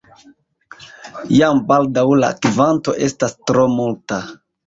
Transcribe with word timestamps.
Jam 1.33 1.59
baldaŭ 1.67 2.05
la 2.23 2.31
kvanto 2.47 2.97
estas 3.09 3.37
tro 3.51 3.67
multa. 3.77 4.19